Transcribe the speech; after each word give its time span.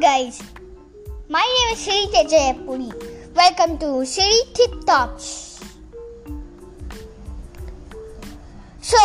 guys? 0.00 0.42
My 1.28 1.40
name 1.40 1.72
is 1.72 1.82
Sri 1.82 2.06
Tejayapuri. 2.12 2.92
Welcome 3.34 3.78
to 3.78 4.04
Sri 4.04 4.42
Tip 4.52 4.84
Tops. 4.84 5.60
So, 8.80 8.98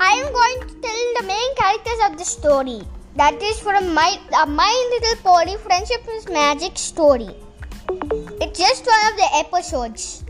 I 0.00 0.12
am 0.20 0.32
going 0.32 0.60
to 0.68 0.74
tell 0.80 1.02
the 1.18 1.24
main 1.26 1.54
characters 1.56 2.00
of 2.06 2.16
the 2.16 2.24
story. 2.24 2.80
That 3.16 3.42
is 3.42 3.58
from 3.60 3.92
my 3.92 4.18
uh, 4.32 4.46
My 4.46 4.72
Little 4.92 5.22
Pony 5.22 5.56
Friendship 5.58 6.08
is 6.16 6.26
Magic 6.28 6.78
story. 6.78 7.28
It's 8.40 8.58
just 8.58 8.86
one 8.86 9.04
of 9.10 9.16
the 9.18 9.28
episodes. 9.34 10.24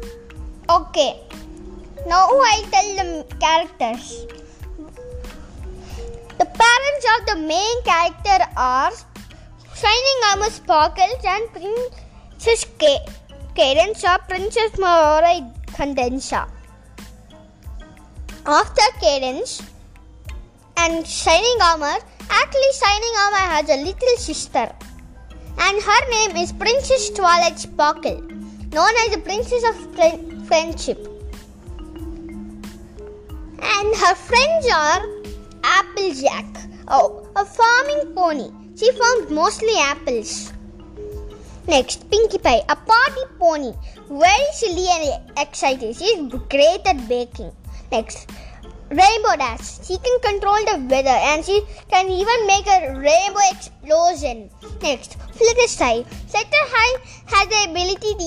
Okay, 0.69 1.21
now 2.09 2.27
I'll 2.27 2.67
tell 2.75 2.91
the 2.97 3.37
characters. 3.39 4.27
The 6.39 6.47
parents 6.47 7.07
of 7.15 7.27
the 7.27 7.37
main 7.47 7.83
character 7.85 8.39
are 8.57 8.91
Shining 9.83 10.21
Armor 10.31 10.51
Sparkles 10.51 11.25
and 11.25 11.49
Princess 11.55 12.67
K- 12.79 13.05
Cadance 13.57 14.05
or 14.05 14.19
Princess 14.29 14.79
Maura 14.79 15.33
Condensa. 15.77 16.49
After 18.47 18.87
Cadance 19.01 19.61
and 20.77 21.05
Shining 21.05 21.59
Armor, 21.61 21.99
actually 22.31 22.73
Shining 22.81 23.15
Armor 23.25 23.47
has 23.55 23.71
a 23.71 23.83
little 23.83 24.17
sister 24.19 24.71
and 25.59 25.83
her 25.83 26.11
name 26.11 26.37
is 26.37 26.53
Princess 26.53 27.11
Twilight 27.11 27.59
Sparkle, 27.59 28.21
known 28.73 28.95
as 29.05 29.15
the 29.17 29.21
Princess 29.25 29.65
of 29.65 29.77
Fri- 29.97 30.45
Friendship. 30.47 31.09
And 33.75 33.97
her 33.97 34.15
friends 34.15 34.67
are 34.73 35.03
Applejack, 35.65 36.47
oh, 36.87 37.29
a 37.35 37.45
farming 37.45 38.15
pony. 38.15 38.62
She 38.83 38.91
found 38.91 39.31
mostly 39.31 39.79
apples. 39.79 40.53
Next, 41.69 42.11
Pinkie 42.11 42.39
Pie, 42.39 42.65
a 42.69 42.75
party 42.75 43.25
pony, 43.39 43.75
very 44.11 44.49
silly 44.55 44.89
and 44.91 45.39
excited. 45.39 45.95
She 45.95 46.07
is 46.07 46.35
great 46.51 46.85
at 46.85 47.09
baking. 47.09 47.53
Next, 47.93 48.29
Rainbow 48.91 49.37
Dash. 49.37 49.87
She 49.87 49.99
can 49.99 50.19
control 50.19 50.59
the 50.65 50.85
weather 50.91 51.17
and 51.31 51.45
she 51.45 51.63
can 51.93 52.11
even 52.11 52.45
make 52.49 52.67
a 52.67 52.93
rainbow 52.99 53.45
explosion. 53.53 54.51
Next, 54.83 55.17
Fluttershy. 55.39 56.05
Fluttershy 56.33 56.91
has 57.27 57.47
the 57.55 57.63
ability 57.71 58.15
to 58.19 58.25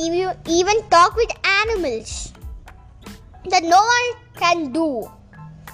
even- 0.58 0.90
talk 0.90 1.18
with 1.18 1.38
animals 1.60 2.32
that 3.50 3.72
no 3.76 3.84
one 3.98 4.10
can 4.38 4.72
do. 4.72 4.90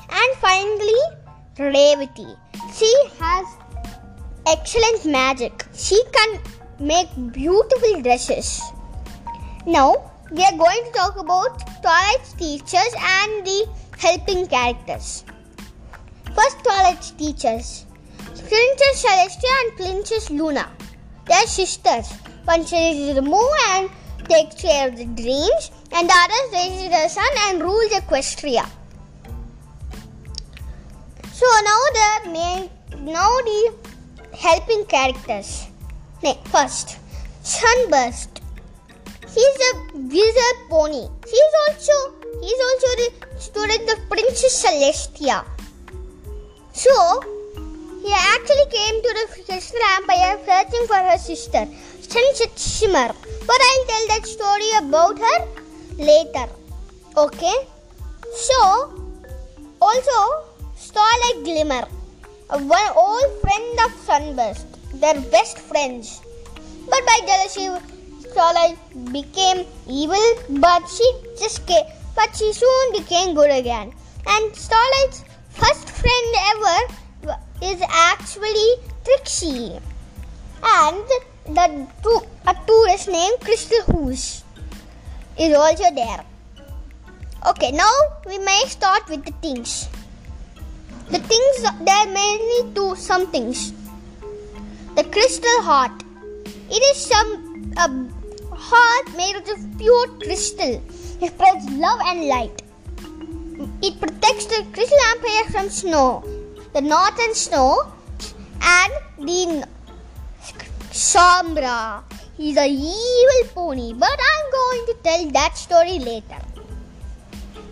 And 0.09 0.37
finally, 0.47 1.01
Rarity. 1.59 2.31
She 2.75 2.91
has 3.19 3.45
excellent 4.47 5.05
magic. 5.05 5.65
She 5.73 6.01
can 6.11 6.39
make 6.79 7.09
beautiful 7.31 8.01
dresses. 8.01 8.61
Now, 9.65 10.11
we 10.31 10.43
are 10.43 10.57
going 10.57 10.83
to 10.85 10.91
talk 10.91 11.17
about 11.17 11.59
Twilight's 11.81 12.33
teachers 12.33 12.93
and 12.97 13.45
the 13.45 13.67
helping 13.97 14.47
characters. 14.47 15.23
First, 16.35 16.63
Twilight's 16.63 17.11
teachers 17.11 17.85
Princess 18.51 19.05
Celestia 19.05 19.51
and 19.63 19.75
Princess 19.77 20.29
Luna. 20.29 20.69
They 21.25 21.35
are 21.35 21.47
sisters. 21.47 22.11
One 22.43 22.61
raises 22.61 23.15
the 23.15 23.21
moon 23.21 23.49
and 23.69 23.89
takes 24.27 24.61
care 24.61 24.89
of 24.89 24.97
the 24.97 25.05
dreams, 25.05 25.71
and 25.93 26.09
the 26.09 26.13
other 26.13 26.41
raises 26.51 26.89
the 26.89 27.07
sun 27.07 27.31
and 27.47 27.61
rules 27.61 27.91
Equestria. 27.91 28.67
So 31.31 31.45
now 31.63 31.81
the 31.99 32.29
main, 32.31 32.69
now 33.05 33.29
the 33.37 33.73
helping 34.33 34.85
characters. 34.85 35.67
First, 36.45 36.97
Sunburst. 37.43 38.41
He's 39.33 39.57
a 39.69 39.73
wizard 39.93 40.57
pony. 40.69 41.07
He's 41.25 41.53
also 41.63 41.95
he's 42.41 42.61
also 42.67 42.89
the 43.01 43.09
student 43.39 43.89
of 43.89 44.09
Princess 44.09 44.63
Celestia. 44.63 45.45
So 46.73 46.95
he 48.03 48.13
actually 48.13 48.67
came 48.71 49.01
to 49.01 49.11
the 49.19 49.43
Crystal 49.45 49.79
Empire 49.95 50.37
searching 50.45 50.85
for 50.87 50.95
her 50.95 51.17
sister, 51.17 51.65
Sunset 52.01 52.57
Shimmer. 52.57 53.13
But 53.47 53.59
I'll 53.67 53.85
tell 53.91 54.07
that 54.09 54.25
story 54.25 54.71
about 54.81 55.17
her 55.17 55.47
later. 55.97 56.47
Okay? 57.17 57.55
So 58.35 59.11
also 59.81 60.45
Starlight 60.75 61.43
Glimmer, 61.43 61.87
one 62.59 62.89
old 62.95 63.41
friend 63.41 63.79
of 63.85 63.91
Sunburst. 64.03 64.67
They're 64.99 65.21
best 65.31 65.57
friends. 65.57 66.21
But 66.89 67.05
by 67.05 67.19
jealousy, 67.25 67.69
Starlight 68.31 68.77
became 69.11 69.65
evil, 69.87 70.23
but 70.49 70.87
she 70.87 71.09
just 71.39 71.65
came, 71.67 71.85
but 72.15 72.35
she 72.35 72.51
soon 72.53 72.91
became 72.93 73.35
good 73.35 73.51
again. 73.51 73.93
And 74.27 74.55
Starlight's 74.55 75.23
first 75.49 75.89
friend 75.89 76.35
ever 76.51 77.37
is 77.61 77.81
actually 77.89 78.75
Trixie, 79.03 79.79
and 80.63 81.03
the 81.45 81.87
two, 82.03 82.21
a 82.47 82.55
tourist 82.67 83.07
named 83.07 83.39
Crystal 83.41 83.83
Who's 83.83 84.43
is 85.37 85.53
also 85.53 85.93
there. 85.93 86.23
Okay, 87.47 87.71
now 87.71 87.93
we 88.25 88.37
may 88.39 88.63
start 88.67 89.09
with 89.09 89.25
the 89.25 89.31
things. 89.41 89.89
The 91.11 91.19
things 91.19 91.63
there 91.81 92.07
mainly 92.07 92.73
two 92.73 92.95
some 92.95 93.27
things. 93.27 93.73
The 94.95 95.03
crystal 95.03 95.61
heart. 95.61 96.03
It 96.69 96.81
is 96.89 96.97
some 97.05 97.73
a 97.75 97.87
heart 98.55 99.07
made 99.17 99.35
out 99.35 99.49
of 99.49 99.59
pure 99.77 100.07
crystal. 100.23 100.81
It 101.21 101.33
spreads 101.33 101.69
love 101.71 101.99
and 102.05 102.29
light. 102.29 102.61
It 103.81 103.99
protects 103.99 104.45
the 104.45 104.65
crystal 104.71 105.03
empire 105.09 105.43
from 105.51 105.69
snow, 105.69 106.23
the 106.73 106.81
northern 106.81 107.33
snow, 107.35 107.91
and 108.61 108.93
the 109.19 109.67
Sombra. 110.91 112.03
He's 112.37 112.55
a 112.55 112.67
evil 112.69 113.41
pony, 113.53 113.93
but 113.93 114.17
I'm 114.31 114.47
going 114.59 114.85
to 114.85 114.95
tell 115.03 115.25
that 115.31 115.57
story 115.57 115.99
later. 115.99 116.39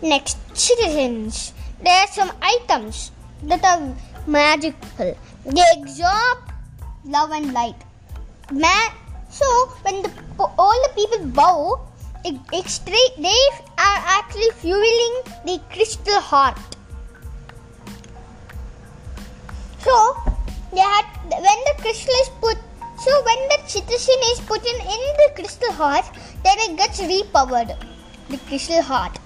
Next, 0.01 0.37
citizens. 0.57 1.53
There 1.81 2.01
are 2.01 2.07
some 2.07 2.33
items 2.41 3.11
that 3.43 3.63
are 3.63 3.95
magical. 4.27 5.17
They 5.45 5.63
absorb 5.77 6.37
love 7.05 7.31
and 7.31 7.53
light. 7.53 7.75
Ma- 8.51 8.91
so 9.29 9.45
when 9.83 10.01
the 10.01 10.11
all 10.57 10.81
the 10.87 10.91
people 10.95 11.25
bow, 11.27 11.79
they 12.23 13.43
are 13.77 13.99
actually 14.17 14.49
fueling 14.57 15.21
the 15.45 15.59
crystal 15.71 16.19
heart. 16.19 16.57
So 19.79 20.17
they 20.73 20.81
had 20.81 21.05
when 21.29 21.59
the 21.69 21.75
crystal 21.81 22.13
is 22.21 22.29
put. 22.41 22.57
So 22.99 23.23
when 23.23 23.47
the 23.47 23.59
citizen 23.67 24.15
is 24.33 24.41
put 24.41 24.65
in 24.65 24.75
in 24.75 25.01
the 25.21 25.31
crystal 25.35 25.71
heart, 25.71 26.05
then 26.43 26.57
it 26.59 26.77
gets 26.77 26.99
repowered. 26.99 27.77
The 28.29 28.37
crystal 28.49 28.81
heart. 28.81 29.17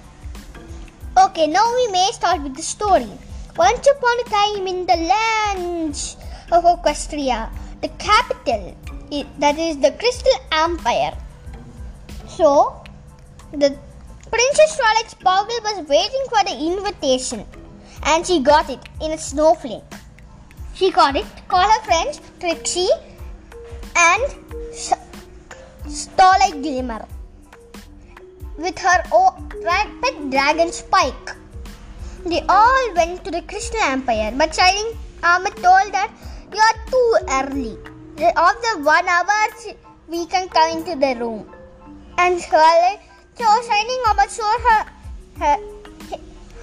Okay, 1.18 1.48
now 1.48 1.66
we 1.76 1.88
may 1.92 2.10
start 2.12 2.42
with 2.44 2.56
the 2.56 2.62
story. 2.62 3.10
Once 3.56 3.88
upon 3.88 4.20
a 4.20 4.24
time 4.24 4.68
in 4.68 4.84
the 4.88 4.96
lands 4.96 6.18
of 6.52 6.66
oh, 6.66 6.76
Equestria, 6.76 7.52
oh, 7.52 7.60
the 7.82 7.88
capital, 8.00 8.76
that 9.38 9.60
is 9.60 9.78
the 9.78 9.92
Crystal 9.92 10.34
Empire. 10.52 11.16
So, 12.28 12.82
the 13.52 13.78
Princess 14.32 14.76
Twilight 14.76 15.12
Sparkle 15.12 15.60
was 15.66 15.88
waiting 15.88 16.24
for 16.30 16.44
the 16.44 16.58
invitation 16.66 17.46
and 18.06 18.26
she 18.26 18.40
got 18.40 18.72
it 18.72 18.80
in 19.00 19.12
a 19.12 19.18
snowflake. 19.20 19.84
She 20.74 20.90
got 20.90 21.16
it, 21.16 21.28
called 21.48 21.72
her 21.72 21.84
friends 21.84 22.22
Trixie 22.40 22.90
and 23.96 24.24
Starlight 25.88 26.60
Glimmer 26.64 27.06
with 28.58 28.80
her 28.80 29.04
own 29.14 29.48
pet 30.02 30.32
dragon 30.32 30.72
Spike. 30.72 31.43
They 32.26 32.42
all 32.48 32.94
went 32.96 33.26
to 33.26 33.32
the 33.32 33.42
Crystal 33.42 33.82
Empire, 33.84 34.32
but 34.38 34.56
Shining 34.56 34.98
Armor 35.22 35.50
told 35.50 35.92
that 35.92 36.10
you 36.54 36.60
are 36.60 36.78
too 36.90 37.18
early. 37.30 37.78
After 38.36 38.80
one 38.82 39.08
hour, 39.08 39.48
we 40.08 40.26
can 40.28 40.48
come 40.48 40.78
into 40.78 40.96
the 40.96 41.20
room. 41.20 41.52
And 42.18 42.40
Charlotte, 42.40 43.02
so 43.36 43.44
Shining 43.68 44.02
Armor 44.08 44.30
showed 44.30 44.62
her, 44.70 44.86
her, 45.40 45.58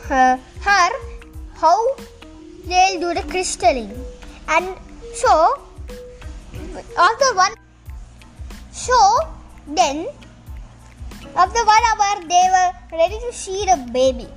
her, 0.09 0.41
her 0.63 0.91
how 1.55 1.77
they'll 2.67 3.01
do 3.01 3.13
the 3.13 3.27
crystalling. 3.29 3.93
And 4.49 4.75
so, 5.15 5.61
after 6.99 7.35
one, 7.35 7.53
so 8.73 8.99
then 9.67 10.09
after 11.37 11.65
one 11.65 11.83
hour, 11.91 12.23
they 12.27 12.47
were 12.57 12.99
ready 12.99 13.19
to 13.27 13.33
see 13.33 13.67
the 13.67 13.77
baby. 13.93 14.29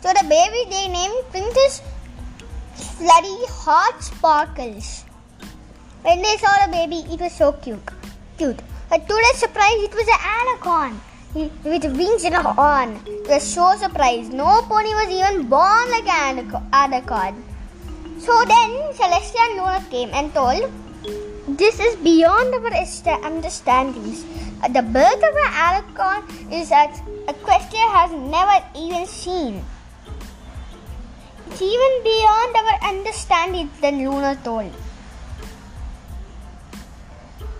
So 0.00 0.12
the 0.14 0.24
baby 0.28 0.70
they 0.70 0.86
named 0.86 1.24
Princess 1.30 1.82
Flurry 2.98 3.38
Heart 3.48 4.00
Sparkles. 4.00 5.04
When 6.02 6.22
they 6.22 6.36
saw 6.36 6.52
the 6.64 6.70
baby, 6.70 7.02
it 7.12 7.20
was 7.20 7.32
so 7.32 7.50
cute. 7.52 7.82
Cute. 8.36 8.60
But 8.88 9.08
to 9.08 9.14
their 9.14 9.34
surprise, 9.34 9.82
it 9.82 9.92
was 9.92 10.06
an 10.06 10.20
alicorn 10.36 10.94
with 11.34 11.84
wings 11.96 12.22
and 12.22 12.36
a 12.36 12.42
horn. 12.42 13.00
They 13.04 13.34
were 13.34 13.40
so 13.40 13.74
surprised. 13.76 14.32
No 14.32 14.62
pony 14.68 14.94
was 14.94 15.10
even 15.10 15.48
born 15.48 15.90
like 15.90 16.06
an 16.06 16.48
alicorn. 16.70 17.42
So 18.20 18.44
then 18.44 18.92
Celestia 18.94 19.42
and 19.48 19.56
Luna 19.58 19.84
came 19.90 20.10
and 20.12 20.32
told, 20.32 20.62
This 21.58 21.80
is 21.80 21.96
beyond 21.96 22.54
our 22.54 23.24
understandings. 23.24 24.24
The 24.62 24.82
birth 24.82 25.22
of 25.30 25.34
an 25.44 25.52
alicorn 25.66 26.52
is 26.52 26.68
that 26.68 26.94
Equestria 27.26 27.90
has 27.98 28.12
never 28.12 28.64
even 28.76 29.04
seen. 29.06 29.64
It's 31.50 31.62
even 31.62 31.92
beyond 32.04 32.56
our 32.56 32.88
understanding, 32.90 33.70
then 33.80 34.04
Luna 34.04 34.36
told. 34.44 34.70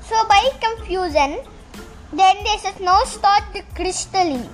So 0.03 0.29
by 0.29 0.51
confusion, 0.61 1.39
then 2.13 2.37
they 2.45 2.57
said 2.59 2.81
now 2.81 3.03
start 3.05 3.45
the 3.55 3.63
crystalling. 3.75 4.47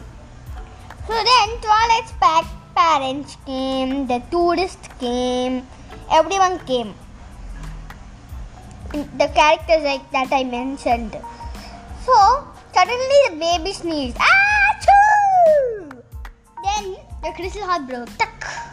So 1.08 1.14
then 1.30 1.48
Twilight's 1.64 2.12
pack 2.20 2.44
parents 2.76 3.36
came, 3.44 4.06
the 4.06 4.22
tourists 4.30 4.88
came, 5.00 5.66
everyone 6.12 6.60
came. 6.60 6.94
The 8.92 9.28
characters 9.34 9.82
like 9.82 10.08
that 10.12 10.28
I 10.30 10.44
mentioned. 10.44 11.18
So 12.06 12.46
suddenly 12.72 13.20
the 13.30 13.36
baby 13.40 13.72
sneezed. 13.72 14.16
Ah! 14.20 14.44
Then 16.62 16.96
the 17.22 17.32
crystal 17.34 17.62
heart 17.62 17.88
broke. 17.88 18.16
Tuck. 18.16 18.63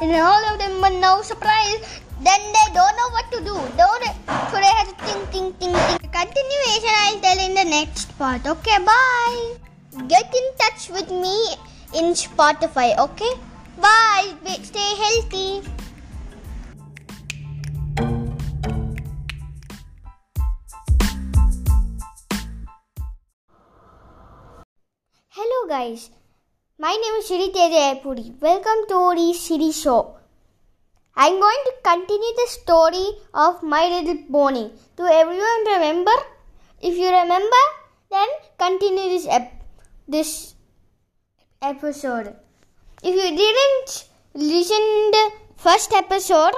And 0.00 0.12
all 0.12 0.44
of 0.50 0.58
them 0.58 0.80
were 0.80 0.98
no 0.98 1.20
surprise, 1.22 2.00
Then 2.22 2.40
they 2.52 2.66
don't 2.74 2.96
know 2.96 3.10
what 3.12 3.30
to 3.32 3.38
do. 3.40 3.54
Don't 3.76 4.04
so 4.50 4.56
they 4.56 4.72
have 4.78 4.88
to 4.88 5.04
think, 5.04 5.28
think, 5.32 5.58
think, 5.58 5.76
think. 5.76 6.12
Continuation 6.12 6.92
I'll 7.02 7.20
tell 7.20 7.38
in 7.38 7.54
the 7.54 7.64
next 7.64 8.16
part. 8.18 8.46
Okay, 8.46 8.78
bye. 8.84 9.56
Get 10.06 10.34
in 10.40 10.46
touch 10.58 10.90
with 10.90 11.10
me 11.10 11.56
in 11.94 12.12
Spotify. 12.12 12.96
Okay, 12.98 13.32
bye. 13.80 14.34
Stay 14.62 14.90
healthy. 15.02 15.62
Hello 25.28 25.68
guys, 25.68 26.10
my 26.82 26.92
name 27.00 27.16
is 27.20 27.26
Shri 27.28 27.46
Teja 27.54 28.00
Welcome 28.40 28.78
to 28.90 28.98
the 29.14 29.34
Shri 29.38 29.70
Show. 29.70 30.16
I'm 31.14 31.38
going 31.38 31.62
to 31.66 31.72
continue 31.82 32.32
the 32.38 32.46
story 32.48 33.06
of 33.34 33.62
My 33.62 33.82
Little 33.86 34.22
Pony. 34.32 34.70
Do 34.96 35.04
everyone 35.04 35.66
remember? 35.66 36.16
If 36.80 36.96
you 36.96 37.10
remember, 37.10 37.62
then 38.10 38.26
continue 38.58 39.10
this 39.10 39.26
ep- 39.28 39.62
this 40.08 40.54
episode. 41.60 42.34
If 43.02 43.14
you 43.14 43.28
didn't 43.42 44.08
listen 44.32 44.88
the 45.18 45.30
first 45.58 45.92
episode, 45.92 46.54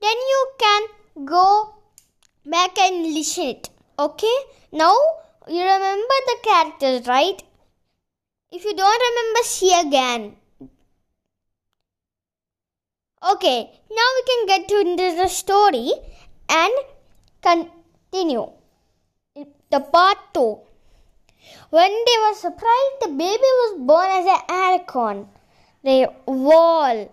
then 0.00 0.28
you 0.32 0.46
can 0.58 0.88
go 1.24 1.74
back 2.44 2.76
and 2.76 3.14
listen 3.14 3.50
it. 3.54 3.70
Okay? 4.00 4.36
Now 4.72 4.96
you 5.46 5.62
remember 5.62 6.22
the 6.32 6.38
characters, 6.42 7.06
right? 7.06 7.40
If 8.56 8.64
you 8.64 8.72
don't 8.72 9.02
remember, 9.08 9.40
see 9.42 9.72
again. 9.80 10.36
Okay, 13.32 13.58
now 13.90 14.08
we 14.16 14.22
can 14.28 14.46
get 14.46 14.68
to 14.68 14.96
the 14.96 15.26
story 15.26 15.92
and 16.48 16.72
continue. 17.42 18.52
The 19.70 19.80
part 19.80 20.18
two. 20.32 20.60
When 21.70 21.90
they 21.90 22.16
were 22.24 22.34
surprised, 22.34 22.96
the 23.00 23.08
baby 23.08 23.50
was 23.62 23.80
born 23.80 24.08
as 24.20 24.26
an 24.26 24.42
alicorn. 24.48 25.26
They 25.82 26.06
all, 26.26 27.12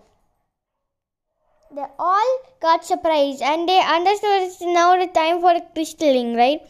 they 1.74 1.86
all 1.98 2.38
got 2.60 2.84
surprised 2.84 3.42
and 3.42 3.68
they 3.68 3.80
understood 3.80 4.42
it's 4.42 4.60
now 4.60 4.96
the 4.96 5.08
time 5.08 5.40
for 5.40 5.54
crystalling, 5.74 6.36
right? 6.36 6.60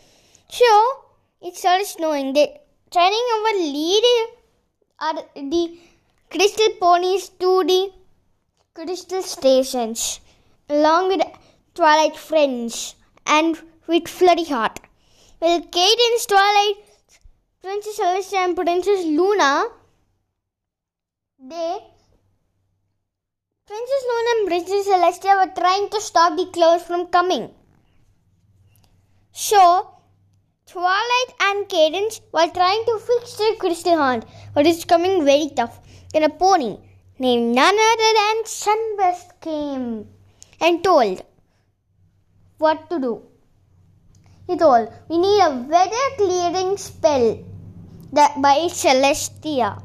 So 0.49 0.65
it 1.43 1.57
started 1.57 1.87
snowing. 1.87 2.33
They 2.33 2.59
turning 2.91 3.27
over 3.37 3.59
lead 3.59 4.05
are 5.03 5.15
the 5.35 5.63
crystal 6.31 6.73
ponies 6.81 7.29
to 7.43 7.51
the 7.71 7.81
crystal 8.75 9.23
stations 9.23 10.21
along 10.69 11.09
with 11.09 11.23
Twilight 11.75 12.17
friends 12.17 12.95
and 13.27 13.59
with 13.87 14.09
Flurry 14.09 14.45
Heart. 14.45 14.81
Well, 15.41 15.61
Kate 15.61 16.03
and 16.09 16.29
Twilight, 16.29 16.77
Princess 17.63 17.99
Celestia, 17.99 18.45
and 18.45 18.57
Princess 18.57 19.05
Luna, 19.05 19.65
they 21.39 21.79
Princess 23.67 24.05
Luna 24.11 24.31
and 24.37 24.47
Princess 24.49 24.87
Celestia 24.87 25.35
were 25.41 25.53
trying 25.61 25.89
to 25.91 26.01
stop 26.01 26.37
the 26.37 26.47
clouds 26.47 26.85
from 26.85 27.07
coming. 27.07 27.51
So, 29.33 29.91
Twilight 30.73 31.33
and 31.39 31.69
Cadance, 31.69 32.23
while 32.31 32.49
trying 32.51 32.83
to 32.87 32.99
fix 32.99 33.37
the 33.37 33.57
crystal 33.59 33.95
horn, 33.95 34.23
but 34.55 34.67
it's 34.67 34.87
coming 34.87 35.23
very 35.23 35.51
tough. 35.55 35.79
Then 36.15 36.23
a 36.23 36.31
pony 36.31 36.79
named 37.19 37.55
none 37.55 37.75
other 37.75 38.13
than 38.19 38.47
Sunburst 38.47 39.39
came 39.43 40.09
and 40.63 40.83
told 40.83 41.23
what 42.57 42.89
to 42.89 42.99
do. 42.99 43.23
He 44.47 44.57
told, 44.57 44.91
We 45.11 45.19
need 45.19 45.43
a 45.43 45.51
weather 45.51 46.07
clearing 46.17 46.79
spell 46.79 47.45
that 48.15 48.41
by 48.41 48.57
Celestia. 48.69 49.83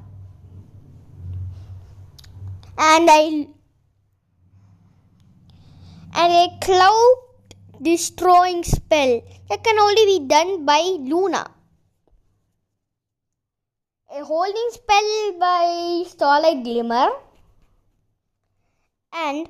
And 2.77 3.09
I 3.11 3.47
and 6.15 6.33
a 6.33 6.57
cloud 6.61 7.26
destroying 7.81 8.63
spell 8.63 9.21
that 9.49 9.63
can 9.63 9.79
only 9.79 10.05
be 10.05 10.27
done 10.27 10.65
by 10.65 10.81
Luna 10.81 11.51
a 14.09 14.23
holding 14.23 14.69
spell 14.71 15.33
by 15.37 16.03
Starlight 16.07 16.63
Glimmer 16.63 17.09
and 19.11 19.49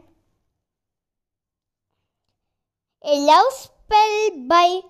a 3.04 3.16
love 3.30 3.52
spell 3.54 4.48
by 4.48 4.82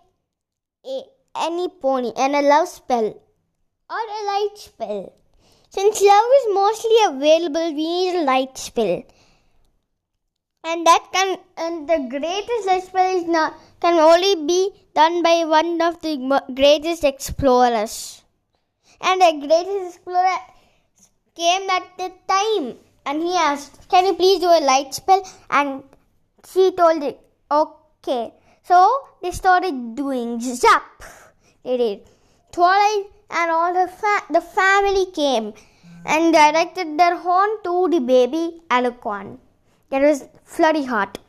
a, 0.86 1.04
any 1.36 1.68
pony 1.68 2.14
and 2.16 2.36
a 2.36 2.42
love 2.42 2.70
spell 2.70 3.08
or 3.90 4.04
a 4.20 4.22
light 4.26 4.56
spell. 4.56 5.14
Since 5.70 6.02
love 6.02 6.32
is 6.40 6.54
mostly 6.54 6.98
available, 7.06 7.74
we 7.74 7.88
need 7.88 8.16
a 8.22 8.24
light 8.24 8.58
spell. 8.58 9.04
And 10.64 10.86
that 10.86 11.04
can 11.14 11.38
and 11.56 11.88
the 11.88 12.00
greatest 12.10 12.88
spell 12.88 13.18
is 13.18 13.26
not 13.26 13.54
can 13.80 14.00
only 14.00 14.36
be 14.46 14.72
done 14.96 15.24
by 15.24 15.46
one 15.46 15.82
of 15.82 16.02
the 16.02 16.16
greatest 16.54 17.04
explorers. 17.04 18.24
And 19.00 19.22
the 19.22 19.48
greatest 19.48 19.96
explorer 19.96 20.38
came 21.36 21.70
at 21.70 21.86
the 21.98 22.12
time 22.28 22.76
and 23.06 23.22
he 23.22 23.36
asked, 23.36 23.88
Can 23.90 24.06
you 24.06 24.16
please 24.16 24.40
do 24.40 24.48
a 24.48 24.60
light 24.60 24.94
spell? 24.94 25.24
And 25.50 25.84
she 26.52 26.72
told 26.72 27.04
it, 27.04 27.20
Okay. 27.52 28.34
So 28.64 28.80
they 29.22 29.32
started 29.32 29.96
doing 29.96 30.42
zap. 30.42 31.04
They 31.64 31.78
did. 31.78 32.00
Twilight 32.52 33.06
and 33.30 33.52
all 33.52 33.74
the, 33.74 33.88
fa- 33.88 34.26
the 34.30 34.42
family 34.42 35.06
came 35.12 35.54
and 36.06 36.34
directed 36.34 36.98
their 36.98 37.16
horn 37.18 37.50
to 37.64 37.90
the 37.90 38.00
baby 38.00 38.62
Alicorn. 38.70 39.38
That 39.90 40.02
was 40.02 40.26
Flurry 40.44 40.84
Heart. 40.84 41.20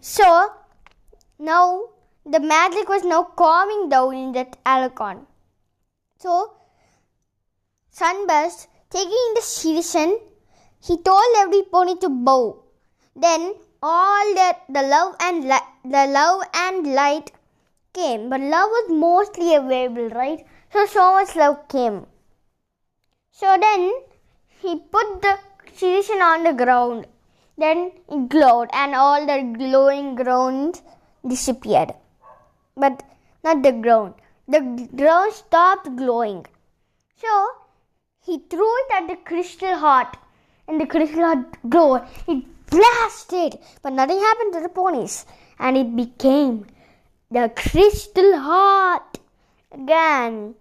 So 0.00 0.52
now 1.38 1.82
the 2.24 2.40
magic 2.40 2.88
was 2.88 3.04
now 3.04 3.22
calming 3.24 3.88
down 3.88 4.14
in 4.14 4.32
that 4.32 4.62
Alicorn. 4.64 5.26
So 6.18 6.54
Sunburst, 7.90 8.68
taking 8.90 9.10
the 9.34 9.40
decision, 9.40 10.18
he 10.82 10.96
told 10.96 11.36
every 11.38 11.62
pony 11.62 11.96
to 11.98 12.08
bow. 12.08 12.62
Then 13.14 13.54
all 13.82 14.34
the, 14.34 14.56
the 14.68 14.82
love 14.82 15.16
and 15.20 15.48
li- 15.48 15.68
the 15.84 16.06
love 16.06 16.42
and 16.54 16.94
light 16.94 17.32
came, 17.92 18.30
but 18.30 18.40
love 18.40 18.70
was 18.70 18.90
mostly 18.90 19.54
available, 19.54 20.08
right? 20.10 20.46
So 20.72 20.86
so 20.86 21.12
much 21.14 21.36
love 21.36 21.68
came. 21.68 22.06
So 23.30 23.58
then 23.60 23.92
he 24.60 24.76
put 24.78 25.20
the 25.20 25.38
decision 25.66 26.22
on 26.22 26.44
the 26.44 26.52
ground. 26.52 27.06
Then 27.62 27.78
it 28.14 28.28
glowed, 28.34 28.68
and 28.82 28.94
all 29.02 29.20
the 29.30 29.38
glowing 29.58 30.08
ground 30.20 30.80
disappeared. 31.32 31.92
But 32.82 33.02
not 33.44 33.62
the 33.66 33.72
ground. 33.84 34.14
The 34.54 34.60
ground 35.00 35.32
stopped 35.40 35.88
glowing. 36.00 36.40
So 37.22 37.32
he 38.26 38.34
threw 38.50 38.70
it 38.80 38.90
at 38.98 39.06
the 39.10 39.18
crystal 39.28 39.76
heart, 39.84 40.16
and 40.66 40.80
the 40.80 40.88
crystal 40.94 41.24
heart 41.28 41.46
glowed. 41.74 42.02
It 42.32 42.40
blasted, 42.72 43.58
but 43.82 43.92
nothing 44.00 44.20
happened 44.28 44.52
to 44.54 44.60
the 44.66 44.74
ponies, 44.80 45.16
and 45.58 45.76
it 45.82 45.94
became 46.02 46.66
the 47.36 47.44
crystal 47.62 48.30
heart 48.48 49.18
again, 49.80 50.54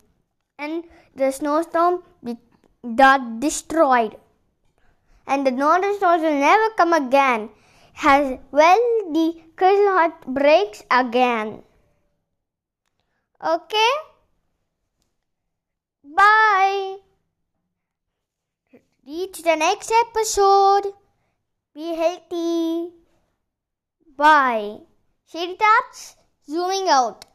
and 0.59 0.83
the 1.15 1.31
snowstorm 1.31 2.03
got 3.01 3.39
destroyed, 3.45 4.13
and 5.27 5.45
the 5.45 5.51
northern 5.51 5.95
stars 5.97 6.21
will 6.21 6.39
never 6.39 6.69
come 6.75 6.93
again. 6.93 7.49
As 8.03 8.39
well, 8.51 8.79
the 9.11 9.41
crystal 9.55 9.93
heart 9.93 10.25
breaks 10.25 10.83
again. 10.89 11.63
Okay? 13.43 13.91
Bye. 16.03 16.97
Reach 19.05 19.41
the 19.43 19.55
next 19.55 19.91
episode. 19.91 20.93
Be 21.73 21.95
healthy. 21.95 22.91
Bye. 24.15 24.79
Shady 25.25 25.55
Taps 25.57 26.15
zooming 26.47 26.89
out. 26.89 27.25